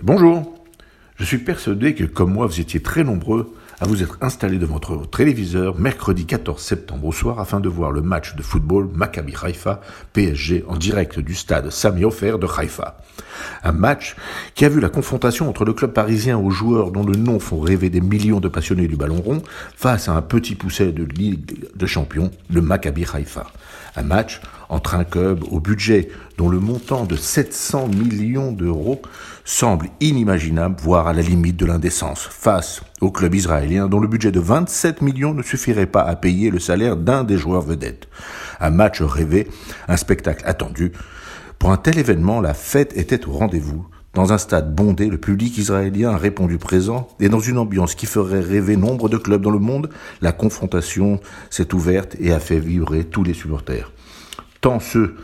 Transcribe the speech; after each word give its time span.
Bonjour. 0.00 0.54
Je 1.16 1.24
suis 1.24 1.38
persuadé 1.38 1.92
que, 1.96 2.04
comme 2.04 2.32
moi, 2.32 2.46
vous 2.46 2.60
étiez 2.60 2.80
très 2.80 3.02
nombreux 3.02 3.52
à 3.80 3.86
vous 3.86 4.02
être 4.02 4.18
installés 4.20 4.58
devant 4.58 4.80
votre 4.80 5.08
téléviseur 5.08 5.78
mercredi 5.78 6.26
14 6.26 6.60
septembre 6.60 7.06
au 7.06 7.12
soir 7.12 7.38
afin 7.38 7.60
de 7.60 7.68
voir 7.68 7.92
le 7.92 8.02
match 8.02 8.34
de 8.34 8.42
football 8.42 8.88
Maccabi 8.92 9.34
Haifa 9.40 9.80
PSG 10.12 10.64
en 10.66 10.76
direct 10.76 11.20
du 11.20 11.34
stade 11.34 11.70
Sami 11.70 12.04
Ofer 12.04 12.38
de 12.40 12.46
Haifa. 12.46 12.98
Un 13.62 13.72
match 13.72 14.16
qui 14.56 14.64
a 14.64 14.68
vu 14.68 14.80
la 14.80 14.88
confrontation 14.88 15.48
entre 15.48 15.64
le 15.64 15.72
club 15.72 15.92
parisien 15.92 16.38
aux 16.38 16.50
joueurs 16.50 16.90
dont 16.90 17.04
le 17.04 17.14
nom 17.14 17.38
font 17.38 17.60
rêver 17.60 17.88
des 17.88 18.00
millions 18.00 18.40
de 18.40 18.48
passionnés 18.48 18.88
du 18.88 18.96
ballon 18.96 19.22
rond 19.22 19.42
face 19.76 20.08
à 20.08 20.12
un 20.12 20.22
petit 20.22 20.56
pousset 20.56 20.90
de 20.90 21.04
Ligue 21.04 21.68
de 21.76 21.86
Champions, 21.86 22.32
le 22.50 22.60
Maccabi 22.60 23.04
Haifa. 23.14 23.46
Un 23.94 24.02
match 24.02 24.40
entre 24.68 24.94
un 24.94 25.04
club 25.04 25.44
au 25.50 25.60
budget 25.60 26.08
dont 26.36 26.48
le 26.48 26.58
montant 26.58 27.04
de 27.04 27.16
700 27.16 27.88
millions 27.88 28.52
d'euros 28.52 29.02
semble 29.44 29.88
inimaginable, 30.00 30.76
voire 30.80 31.06
à 31.06 31.12
la 31.12 31.22
limite 31.22 31.56
de 31.56 31.66
l'indécence, 31.66 32.28
face 32.30 32.82
au 33.00 33.10
club 33.10 33.34
israélien 33.34 33.88
dont 33.88 34.00
le 34.00 34.08
budget 34.08 34.32
de 34.32 34.40
27 34.40 35.02
millions 35.02 35.34
ne 35.34 35.42
suffirait 35.42 35.86
pas 35.86 36.02
à 36.02 36.16
payer 36.16 36.50
le 36.50 36.58
salaire 36.58 36.96
d'un 36.96 37.24
des 37.24 37.36
joueurs 37.38 37.62
vedettes. 37.62 38.08
Un 38.60 38.70
match 38.70 39.00
rêvé, 39.00 39.48
un 39.88 39.96
spectacle 39.96 40.42
attendu. 40.46 40.92
Pour 41.58 41.72
un 41.72 41.76
tel 41.76 41.98
événement, 41.98 42.40
la 42.40 42.54
fête 42.54 42.96
était 42.96 43.26
au 43.26 43.32
rendez-vous. 43.32 43.86
Dans 44.14 44.32
un 44.32 44.38
stade 44.38 44.74
bondé, 44.74 45.06
le 45.06 45.18
public 45.18 45.58
israélien 45.58 46.10
a 46.10 46.16
répondu 46.16 46.58
présent 46.58 47.08
et 47.20 47.28
dans 47.28 47.40
une 47.40 47.58
ambiance 47.58 47.94
qui 47.94 48.06
ferait 48.06 48.40
rêver 48.40 48.76
nombre 48.76 49.08
de 49.08 49.16
clubs 49.16 49.42
dans 49.42 49.50
le 49.50 49.58
monde, 49.58 49.90
la 50.22 50.32
confrontation 50.32 51.20
s'est 51.50 51.74
ouverte 51.74 52.16
et 52.18 52.32
a 52.32 52.40
fait 52.40 52.58
vibrer 52.58 53.04
tous 53.04 53.22
les 53.22 53.34
supporters. 53.34 53.92
Tant 54.60 54.80
ceux 54.80 55.16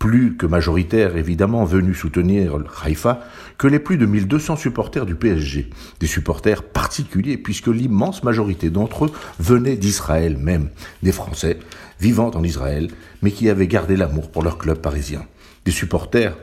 plus 0.00 0.34
que 0.34 0.46
majoritaires 0.46 1.18
évidemment 1.18 1.64
venus 1.64 1.98
soutenir 1.98 2.58
Haïfa, 2.82 3.20
que 3.58 3.68
les 3.68 3.78
plus 3.78 3.98
de 3.98 4.06
1200 4.06 4.56
supporters 4.56 5.04
du 5.04 5.14
PSG, 5.14 5.68
des 6.00 6.06
supporters 6.06 6.62
particuliers 6.62 7.36
puisque 7.36 7.68
l'immense 7.68 8.24
majorité 8.24 8.70
d'entre 8.70 9.04
eux 9.04 9.12
venaient 9.38 9.76
d'Israël 9.76 10.38
même, 10.38 10.70
des 11.02 11.12
Français 11.12 11.58
vivant 12.00 12.30
en 12.34 12.42
Israël, 12.42 12.88
mais 13.20 13.30
qui 13.30 13.50
avaient 13.50 13.68
gardé 13.68 13.94
l'amour 13.94 14.30
pour 14.30 14.42
leur 14.42 14.56
club 14.56 14.78
parisien, 14.78 15.26
des 15.66 15.70
supporters 15.70 16.34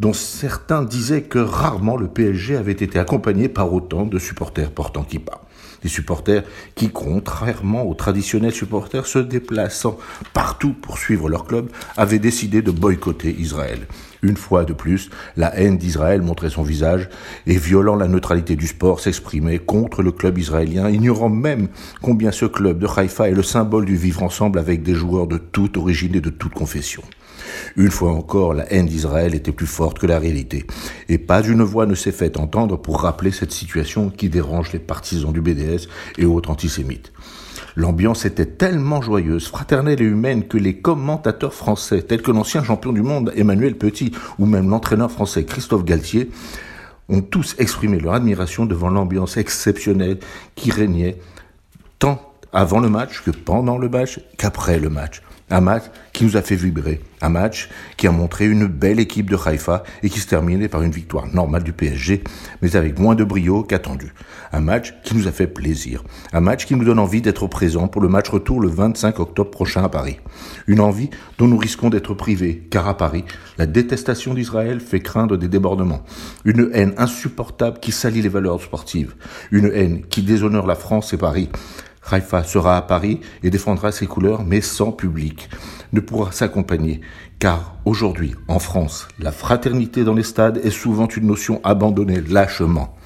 dont 0.00 0.14
certains 0.14 0.82
disaient 0.82 1.22
que 1.22 1.38
rarement 1.38 1.98
le 1.98 2.08
PSG 2.08 2.56
avait 2.56 2.72
été 2.72 2.98
accompagné 2.98 3.50
par 3.50 3.72
autant 3.74 4.06
de 4.06 4.18
supporters 4.18 4.70
portant 4.70 5.04
kippa. 5.04 5.45
Supporters 5.88 6.44
qui, 6.74 6.90
contrairement 6.90 7.84
aux 7.84 7.94
traditionnels 7.94 8.54
supporters 8.54 9.06
se 9.06 9.18
déplaçant 9.18 9.98
partout 10.32 10.72
pour 10.72 10.98
suivre 10.98 11.28
leur 11.28 11.46
club, 11.46 11.70
avaient 11.96 12.18
décidé 12.18 12.62
de 12.62 12.70
boycotter 12.70 13.34
Israël. 13.38 13.86
Une 14.22 14.36
fois 14.36 14.64
de 14.64 14.72
plus, 14.72 15.10
la 15.36 15.56
haine 15.58 15.78
d'Israël 15.78 16.22
montrait 16.22 16.50
son 16.50 16.62
visage 16.62 17.08
et, 17.46 17.56
violant 17.56 17.96
la 17.96 18.08
neutralité 18.08 18.56
du 18.56 18.66
sport, 18.66 19.00
s'exprimait 19.00 19.58
contre 19.58 20.02
le 20.02 20.12
club 20.12 20.38
israélien, 20.38 20.88
ignorant 20.88 21.28
même 21.28 21.68
combien 22.02 22.32
ce 22.32 22.46
club 22.46 22.78
de 22.78 22.86
Haïfa 22.86 23.28
est 23.28 23.34
le 23.34 23.42
symbole 23.42 23.84
du 23.84 23.96
vivre 23.96 24.22
ensemble 24.22 24.58
avec 24.58 24.82
des 24.82 24.94
joueurs 24.94 25.26
de 25.26 25.38
toute 25.38 25.76
origine 25.76 26.14
et 26.14 26.20
de 26.20 26.30
toute 26.30 26.54
confession. 26.54 27.02
Une 27.76 27.90
fois 27.90 28.12
encore, 28.12 28.54
la 28.54 28.70
haine 28.72 28.86
d'Israël 28.86 29.34
était 29.34 29.52
plus 29.52 29.66
forte 29.66 29.98
que 29.98 30.06
la 30.06 30.18
réalité. 30.18 30.66
Et 31.08 31.18
pas 31.18 31.42
une 31.42 31.62
voix 31.62 31.86
ne 31.86 31.94
s'est 31.94 32.12
fait 32.12 32.38
entendre 32.38 32.76
pour 32.76 33.00
rappeler 33.00 33.30
cette 33.30 33.52
situation 33.52 34.10
qui 34.10 34.28
dérange 34.28 34.72
les 34.72 34.78
partisans 34.78 35.32
du 35.32 35.40
BDS 35.40 35.88
et 36.18 36.24
autres 36.24 36.50
antisémites. 36.50 37.12
L'ambiance 37.76 38.24
était 38.24 38.46
tellement 38.46 39.02
joyeuse, 39.02 39.48
fraternelle 39.48 40.00
et 40.00 40.06
humaine 40.06 40.48
que 40.48 40.56
les 40.56 40.78
commentateurs 40.78 41.52
français, 41.52 42.00
tels 42.00 42.22
que 42.22 42.30
l'ancien 42.30 42.64
champion 42.64 42.90
du 42.90 43.02
monde 43.02 43.32
Emmanuel 43.36 43.76
Petit 43.76 44.12
ou 44.38 44.46
même 44.46 44.70
l'entraîneur 44.70 45.10
français 45.10 45.44
Christophe 45.44 45.84
Galtier, 45.84 46.30
ont 47.10 47.20
tous 47.20 47.54
exprimé 47.58 47.98
leur 48.00 48.14
admiration 48.14 48.64
devant 48.64 48.88
l'ambiance 48.88 49.36
exceptionnelle 49.36 50.18
qui 50.54 50.70
régnait 50.70 51.18
tant 51.98 52.32
avant 52.50 52.80
le 52.80 52.88
match 52.88 53.22
que 53.22 53.30
pendant 53.30 53.76
le 53.76 53.90
match 53.90 54.20
qu'après 54.38 54.78
le 54.78 54.88
match. 54.88 55.20
Un 55.48 55.60
match 55.60 55.84
qui 56.12 56.24
nous 56.24 56.36
a 56.36 56.42
fait 56.42 56.56
vibrer. 56.56 57.00
Un 57.22 57.28
match 57.28 57.68
qui 57.96 58.08
a 58.08 58.10
montré 58.10 58.46
une 58.46 58.66
belle 58.66 58.98
équipe 58.98 59.30
de 59.30 59.36
Haïfa 59.36 59.84
et 60.02 60.10
qui 60.10 60.18
se 60.18 60.26
terminait 60.26 60.66
par 60.66 60.82
une 60.82 60.90
victoire 60.90 61.28
normale 61.32 61.62
du 61.62 61.72
PSG, 61.72 62.24
mais 62.62 62.74
avec 62.74 62.98
moins 62.98 63.14
de 63.14 63.22
brio 63.22 63.62
qu'attendu. 63.62 64.12
Un 64.52 64.60
match 64.60 64.92
qui 65.04 65.14
nous 65.14 65.28
a 65.28 65.30
fait 65.30 65.46
plaisir. 65.46 66.02
Un 66.32 66.40
match 66.40 66.66
qui 66.66 66.74
nous 66.74 66.84
donne 66.84 66.98
envie 66.98 67.22
d'être 67.22 67.46
présent 67.46 67.86
pour 67.86 68.02
le 68.02 68.08
match 68.08 68.28
retour 68.28 68.60
le 68.60 68.68
25 68.68 69.20
octobre 69.20 69.52
prochain 69.52 69.84
à 69.84 69.88
Paris. 69.88 70.18
Une 70.66 70.80
envie 70.80 71.10
dont 71.38 71.46
nous 71.46 71.58
risquons 71.58 71.90
d'être 71.90 72.14
privés, 72.14 72.66
car 72.68 72.88
à 72.88 72.96
Paris, 72.96 73.24
la 73.56 73.66
détestation 73.66 74.34
d'Israël 74.34 74.80
fait 74.80 75.00
craindre 75.00 75.36
des 75.36 75.48
débordements. 75.48 76.02
Une 76.44 76.70
haine 76.72 76.94
insupportable 76.96 77.78
qui 77.78 77.92
salit 77.92 78.22
les 78.22 78.28
valeurs 78.28 78.60
sportives. 78.60 79.14
Une 79.52 79.70
haine 79.72 80.02
qui 80.06 80.22
déshonore 80.22 80.66
la 80.66 80.74
France 80.74 81.12
et 81.12 81.18
Paris. 81.18 81.50
Haïfa 82.10 82.44
sera 82.44 82.76
à 82.76 82.82
Paris 82.82 83.20
et 83.42 83.50
défendra 83.50 83.92
ses 83.92 84.06
couleurs, 84.06 84.44
mais 84.44 84.60
sans 84.60 84.92
public, 84.92 85.48
ne 85.92 86.00
pourra 86.00 86.32
s'accompagner, 86.32 87.00
car 87.38 87.76
aujourd'hui, 87.84 88.34
en 88.48 88.58
France, 88.58 89.08
la 89.18 89.32
fraternité 89.32 90.04
dans 90.04 90.14
les 90.14 90.22
stades 90.22 90.60
est 90.64 90.70
souvent 90.70 91.08
une 91.08 91.26
notion 91.26 91.60
abandonnée 91.64 92.20
lâchement. 92.20 92.96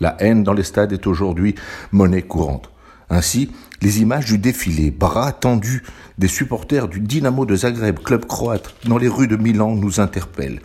La 0.00 0.16
haine 0.20 0.44
dans 0.44 0.54
les 0.54 0.62
stades 0.62 0.92
est 0.92 1.06
aujourd'hui 1.06 1.54
monnaie 1.92 2.22
courante. 2.22 2.70
Ainsi, 3.10 3.50
les 3.82 4.00
images 4.00 4.26
du 4.26 4.38
défilé, 4.38 4.90
bras 4.90 5.32
tendus 5.32 5.82
des 6.18 6.28
supporters 6.28 6.86
du 6.86 7.00
Dynamo 7.00 7.44
de 7.44 7.56
Zagreb, 7.56 7.98
club 7.98 8.26
croate, 8.26 8.74
dans 8.86 8.98
les 8.98 9.08
rues 9.08 9.26
de 9.26 9.36
Milan 9.36 9.74
nous 9.74 10.00
interpellent. 10.00 10.60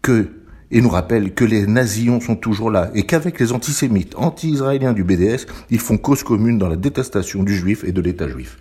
Que 0.00 0.30
et 0.70 0.80
nous 0.80 0.88
rappelle 0.88 1.34
que 1.34 1.44
les 1.44 1.66
nazillons 1.66 2.20
sont 2.20 2.36
toujours 2.36 2.70
là 2.70 2.90
et 2.94 3.04
qu'avec 3.04 3.38
les 3.40 3.52
antisémites, 3.52 4.14
anti-israéliens 4.16 4.92
du 4.92 5.04
BDS, 5.04 5.46
ils 5.70 5.80
font 5.80 5.98
cause 5.98 6.22
commune 6.22 6.58
dans 6.58 6.68
la 6.68 6.76
détestation 6.76 7.42
du 7.42 7.54
juif 7.54 7.84
et 7.84 7.92
de 7.92 8.00
l'État 8.00 8.28
juif. 8.28 8.58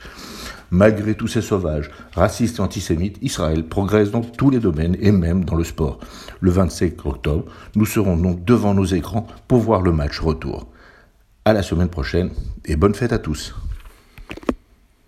Malgré 0.72 1.14
tous 1.14 1.28
ces 1.28 1.42
sauvages, 1.42 1.92
racistes 2.14 2.58
et 2.58 2.62
antisémites, 2.62 3.18
Israël 3.22 3.68
progresse 3.68 4.12
dans 4.12 4.22
tous 4.22 4.50
les 4.50 4.60
domaines 4.60 4.98
et 5.00 5.12
même 5.12 5.46
dans 5.46 5.56
le 5.56 5.64
sport. 5.64 6.00
Le 6.42 6.52
25 6.52 7.06
octobre, 7.06 7.46
nous 7.76 7.86
serons 7.86 8.18
donc 8.18 8.44
devant 8.44 8.74
nos 8.74 8.86
écrans 8.86 9.28
pour 9.48 9.60
voir 9.60 9.82
le 9.82 9.92
match 9.92 10.20
retour. 10.20 10.68
À 11.46 11.54
la 11.54 11.62
semaine 11.62 11.90
prochaine 11.90 12.32
et 12.66 12.76
bonne 12.76 12.96
fête 12.96 13.14
à 13.14 13.20
tous. 13.20 13.54